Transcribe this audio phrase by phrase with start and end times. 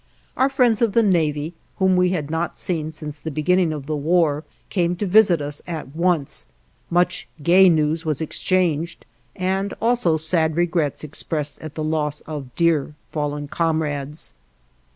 [0.35, 3.95] Our friends of the Navy, whom we had not seen since the beginning of the
[3.95, 6.47] war, came to visit us at once;
[6.89, 12.95] much gay news was exchanged and also sad regrets expressed at the loss of dear
[13.11, 14.33] fallen comrades.